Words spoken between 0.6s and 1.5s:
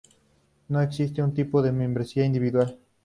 No existe un